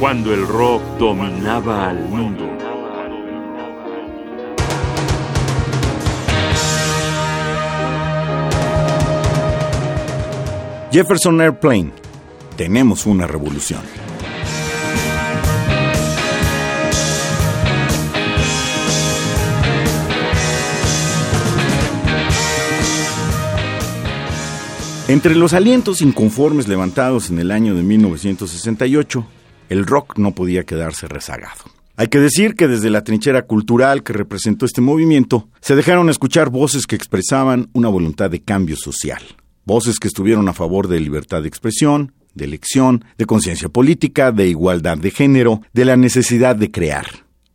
cuando 0.00 0.32
el 0.32 0.46
rock 0.46 0.82
dominaba 0.98 1.90
al 1.90 2.08
mundo. 2.08 2.48
Jefferson 10.90 11.42
Airplane. 11.42 11.92
Tenemos 12.56 13.04
una 13.04 13.26
revolución. 13.26 13.82
Entre 25.08 25.34
los 25.34 25.52
alientos 25.52 26.00
inconformes 26.00 26.68
levantados 26.68 27.28
en 27.28 27.38
el 27.38 27.50
año 27.50 27.74
de 27.74 27.82
1968, 27.82 29.26
el 29.70 29.86
rock 29.86 30.18
no 30.18 30.34
podía 30.34 30.64
quedarse 30.64 31.08
rezagado. 31.08 31.62
Hay 31.96 32.08
que 32.08 32.18
decir 32.18 32.54
que 32.54 32.68
desde 32.68 32.90
la 32.90 33.04
trinchera 33.04 33.42
cultural 33.42 34.02
que 34.02 34.12
representó 34.12 34.66
este 34.66 34.80
movimiento, 34.80 35.48
se 35.60 35.76
dejaron 35.76 36.10
escuchar 36.10 36.50
voces 36.50 36.86
que 36.86 36.96
expresaban 36.96 37.70
una 37.72 37.88
voluntad 37.88 38.30
de 38.30 38.40
cambio 38.42 38.76
social. 38.76 39.22
Voces 39.64 39.98
que 39.98 40.08
estuvieron 40.08 40.48
a 40.48 40.52
favor 40.52 40.88
de 40.88 40.98
libertad 40.98 41.42
de 41.42 41.48
expresión, 41.48 42.12
de 42.34 42.46
elección, 42.46 43.04
de 43.18 43.26
conciencia 43.26 43.68
política, 43.68 44.32
de 44.32 44.48
igualdad 44.48 44.98
de 44.98 45.10
género, 45.10 45.62
de 45.72 45.84
la 45.84 45.96
necesidad 45.96 46.56
de 46.56 46.70
crear. 46.70 47.06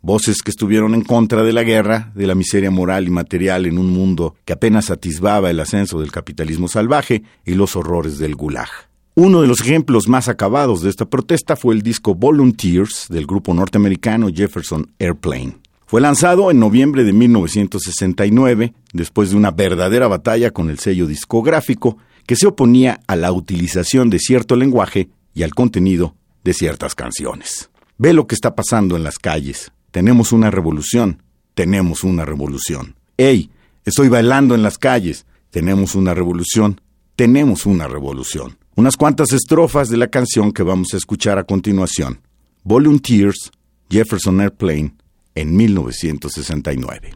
Voces 0.01 0.43
que 0.43 0.51
estuvieron 0.51 0.93
en 0.93 1.01
contra 1.01 1.41
de 1.41 1.51
la 1.51 1.63
guerra, 1.63 2.11
de 2.13 2.27
la 2.27 2.35
miseria 2.35 2.69
moral 2.69 3.07
y 3.07 3.09
material 3.09 3.65
en 3.65 3.79
un 3.79 3.89
mundo 3.89 4.35
que 4.45 4.53
apenas 4.53 4.91
atisbaba 4.91 5.49
el 5.49 5.59
ascenso 5.59 5.99
del 5.99 6.11
capitalismo 6.11 6.67
salvaje 6.67 7.23
y 7.43 7.55
los 7.55 7.75
horrores 7.75 8.19
del 8.19 8.35
gulag. 8.35 8.69
Uno 9.17 9.41
de 9.41 9.47
los 9.47 9.61
ejemplos 9.61 10.09
más 10.09 10.27
acabados 10.27 10.81
de 10.81 10.89
esta 10.89 11.05
protesta 11.05 11.55
fue 11.55 11.73
el 11.73 11.81
disco 11.81 12.15
Volunteers 12.15 13.07
del 13.09 13.25
grupo 13.25 13.53
norteamericano 13.53 14.27
Jefferson 14.27 14.91
Airplane. 14.99 15.57
Fue 15.85 16.01
lanzado 16.01 16.51
en 16.51 16.59
noviembre 16.59 17.05
de 17.05 17.13
1969, 17.13 18.73
después 18.91 19.29
de 19.29 19.37
una 19.37 19.51
verdadera 19.51 20.09
batalla 20.09 20.51
con 20.51 20.69
el 20.69 20.79
sello 20.79 21.07
discográfico 21.07 21.97
que 22.25 22.35
se 22.35 22.47
oponía 22.47 22.99
a 23.07 23.15
la 23.15 23.31
utilización 23.31 24.09
de 24.09 24.19
cierto 24.19 24.57
lenguaje 24.57 25.07
y 25.33 25.43
al 25.43 25.55
contenido 25.55 26.15
de 26.43 26.53
ciertas 26.53 26.93
canciones. 26.93 27.69
Ve 27.97 28.11
lo 28.11 28.27
que 28.27 28.35
está 28.35 28.53
pasando 28.53 28.97
en 28.97 29.03
las 29.03 29.17
calles, 29.17 29.71
tenemos 29.91 30.33
una 30.33 30.51
revolución. 30.51 31.23
Tenemos 31.53 32.03
una 32.03 32.25
revolución. 32.25 32.95
¡Ey! 33.15 33.49
Estoy 33.85 34.09
bailando 34.09 34.55
en 34.55 34.61
las 34.61 34.77
calles. 34.77 35.25
Tenemos 35.51 35.95
una 35.95 36.13
revolución. 36.13 36.81
Tenemos 37.15 37.65
una 37.65 37.87
revolución. 37.87 38.57
Unas 38.77 38.97
cuantas 38.97 39.31
estrofas 39.31 39.87
de 39.87 39.95
la 39.95 40.09
canción 40.09 40.51
que 40.51 40.61
vamos 40.61 40.93
a 40.93 40.97
escuchar 40.97 41.37
a 41.37 41.45
continuación. 41.45 42.19
Volunteers, 42.63 43.49
Jefferson 43.89 44.41
Airplane, 44.41 44.93
en 45.33 45.55
1969. 45.55 47.13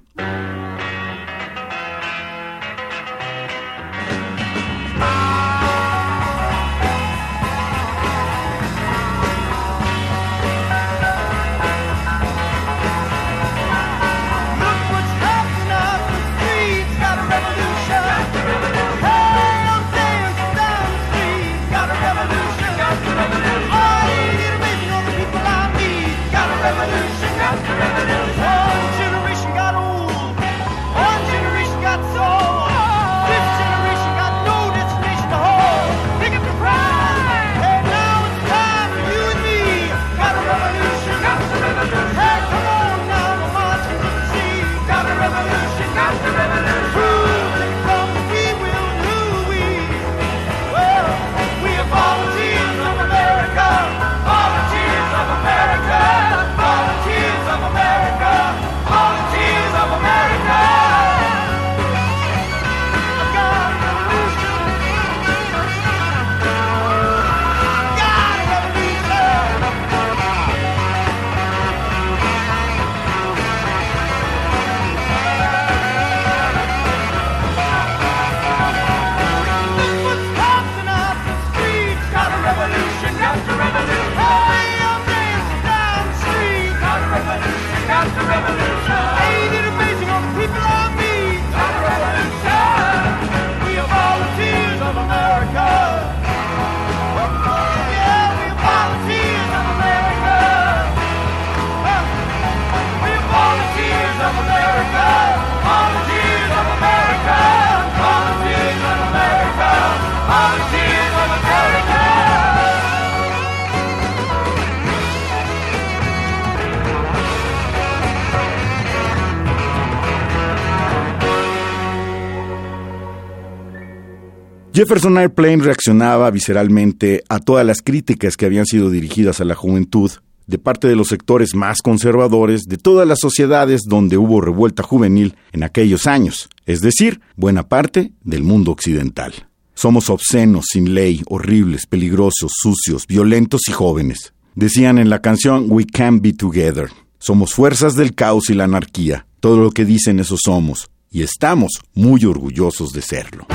Jefferson 124.80 125.18
Airplane 125.18 125.62
reaccionaba 125.62 126.32
visceralmente 126.32 127.26
a 127.28 127.40
todas 127.40 127.66
las 127.66 127.82
críticas 127.82 128.38
que 128.38 128.46
habían 128.46 128.66
sido 128.66 128.90
dirigidas 128.90 129.42
a 129.42 129.44
la 129.44 129.54
juventud 129.54 130.10
de 130.48 130.58
parte 130.58 130.88
de 130.88 130.96
los 130.96 131.10
sectores 131.10 131.54
más 131.54 131.82
conservadores 131.82 132.64
de 132.64 132.78
todas 132.78 133.06
las 133.06 133.20
sociedades 133.20 133.82
donde 133.84 134.18
hubo 134.18 134.40
revuelta 134.40 134.82
juvenil 134.82 135.36
en 135.52 135.64
aquellos 135.64 136.08
años, 136.08 136.48
es 136.66 136.80
decir, 136.80 137.20
buena 137.36 137.68
parte 137.68 138.14
del 138.24 138.44
mundo 138.44 138.72
occidental. 138.72 139.50
Somos 139.74 140.10
obscenos, 140.10 140.68
sin 140.72 140.94
ley, 140.94 141.24
horribles, 141.28 141.86
peligrosos, 141.86 142.54
sucios, 142.56 143.06
violentos 143.06 143.64
y 143.68 143.74
jóvenes. 143.74 144.34
Decían 144.56 144.98
en 144.98 145.10
la 145.10 145.20
canción 145.20 145.66
We 145.68 145.88
Can 145.88 146.22
Be 146.22 146.32
Together. 146.32 146.88
Somos 147.18 147.54
fuerzas 147.54 147.96
del 147.96 148.16
caos 148.16 148.50
y 148.50 148.54
la 148.54 148.64
anarquía. 148.64 149.28
Todo 149.42 149.58
lo 149.58 149.72
que 149.72 149.84
dicen 149.84 150.22
eso 150.22 150.38
somos. 150.42 150.90
Y 151.12 151.24
estamos 151.24 151.82
muy 151.96 152.24
orgullosos 152.24 152.94
de 152.94 153.02
serlo. 153.02 153.46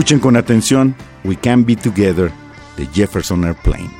Escuchen 0.00 0.18
con 0.18 0.34
atención 0.34 0.94
We 1.24 1.36
Can 1.36 1.66
Be 1.66 1.76
Together 1.76 2.32
de 2.78 2.86
Jefferson 2.86 3.44
Airplane. 3.44 3.99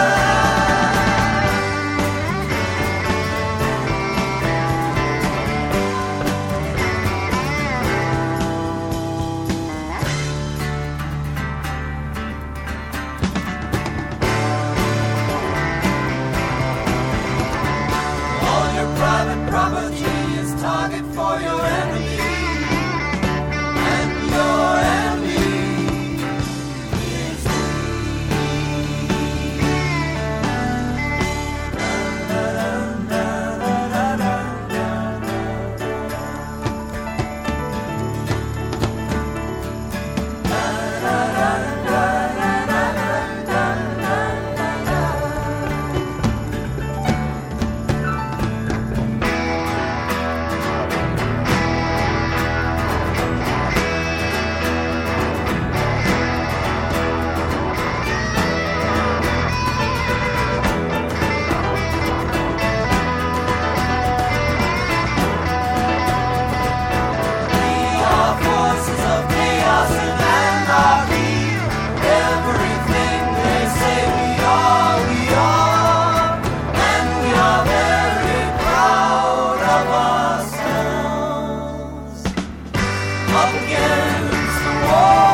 It's 83.93 84.57
the 84.63 84.73
war. 84.87 85.30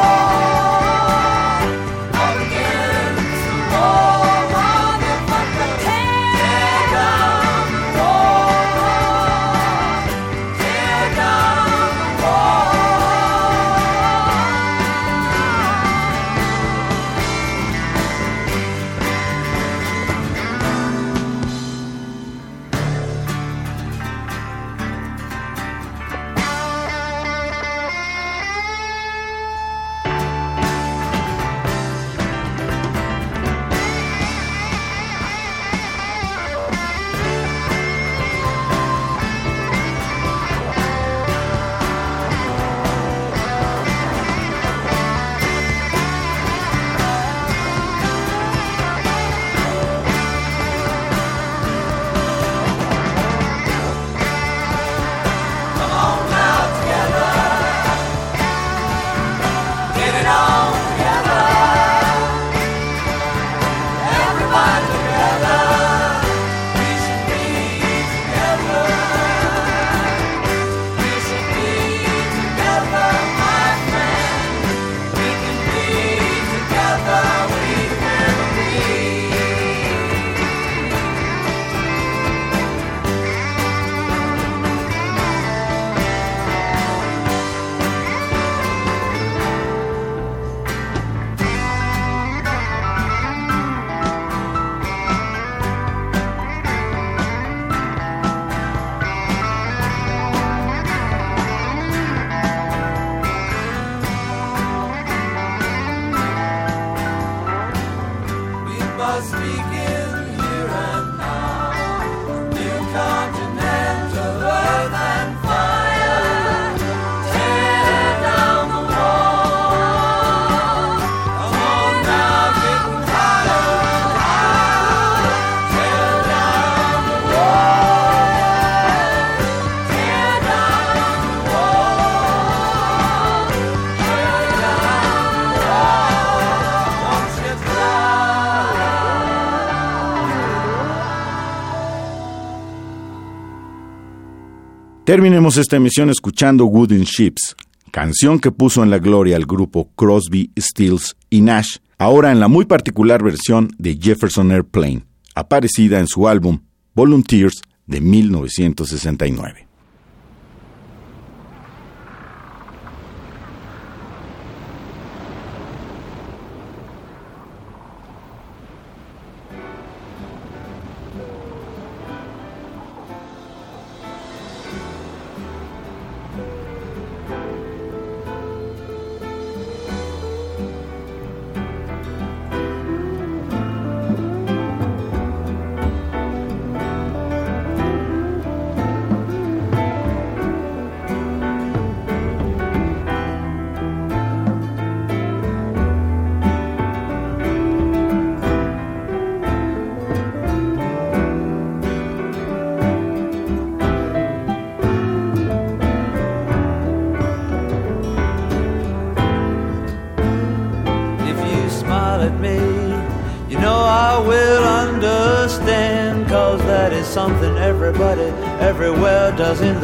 Terminemos 145.08 145.56
esta 145.56 145.78
emisión 145.78 146.10
escuchando 146.10 146.66
Wooden 146.66 147.04
Ships, 147.04 147.56
canción 147.92 148.40
que 148.40 148.52
puso 148.52 148.84
en 148.84 148.90
la 148.90 149.00
gloria 149.00 149.38
al 149.38 149.46
grupo 149.46 149.90
Crosby, 149.96 150.52
Stills 150.60 151.16
y 151.30 151.40
Nash, 151.40 151.78
ahora 151.98 152.34
en 152.34 152.42
la 152.42 152.50
muy 152.50 152.66
particular 152.66 153.24
versión 153.24 153.70
de 153.78 153.98
Jefferson 153.98 154.52
Airplane, 154.52 155.06
aparecida 155.34 156.02
en 156.02 156.08
su 156.10 156.28
álbum 156.28 156.60
Volunteers 156.94 157.62
de 157.86 158.02
1969. 158.02 159.67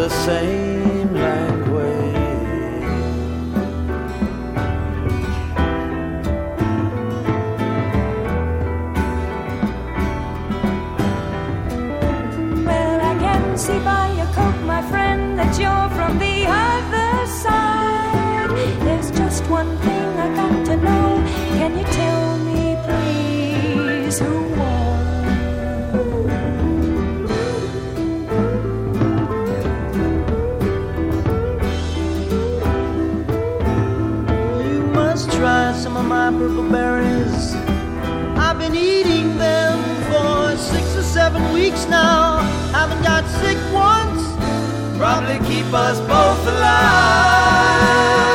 the 0.03 0.09
same. 0.09 0.62
my 36.03 36.31
purple 36.31 36.69
berries. 36.69 37.55
I've 38.37 38.57
been 38.57 38.75
eating 38.75 39.37
them 39.37 39.79
for 40.09 40.57
six 40.57 40.95
or 40.95 41.03
seven 41.03 41.53
weeks 41.53 41.85
now. 41.87 42.39
Haven't 42.71 43.03
got 43.03 43.23
sick 43.41 43.57
once. 43.73 44.21
Probably 44.97 45.39
keep 45.47 45.71
us 45.73 45.99
both 45.99 46.47
alive. 46.47 48.32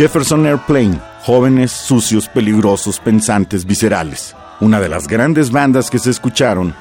Jefferson 0.00 0.46
Airplane, 0.46 0.98
jóvenes, 1.26 1.70
sucios, 1.70 2.26
peligrosos, 2.26 2.98
pensantes, 2.98 3.66
viscerales, 3.66 4.34
una 4.58 4.80
de 4.80 4.88
las 4.88 5.06
grandes 5.06 5.50
bandas 5.50 5.90
que 5.90 5.98
se 5.98 6.08
escucharon 6.08 6.74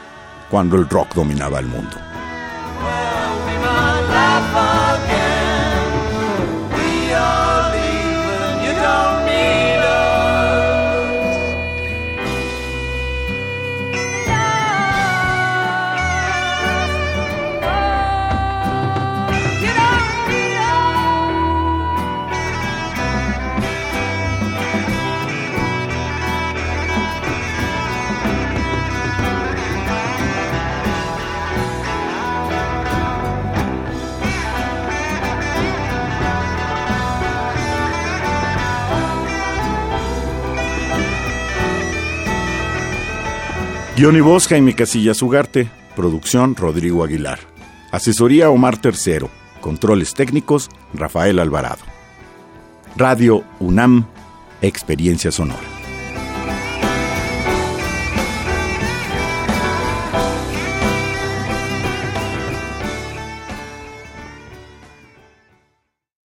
cuando 0.50 0.78
el 0.78 0.88
rock 0.88 1.16
dominaba 1.16 1.60
el 1.60 1.66
mundo. 1.66 1.98
Guión 44.00 44.16
y 44.16 44.22
voz 44.22 44.48
Jaime 44.48 44.76
Casillas 44.76 45.22
Ugarte. 45.22 45.70
Producción 45.94 46.56
Rodrigo 46.56 47.04
Aguilar. 47.04 47.38
Asesoría 47.92 48.50
Omar 48.50 48.78
Tercero. 48.78 49.30
Controles 49.60 50.14
técnicos 50.14 50.70
Rafael 50.94 51.38
Alvarado. 51.38 51.84
Radio 52.96 53.44
UNAM. 53.60 54.06
Experiencia 54.62 55.34
Sonora. 55.34 55.79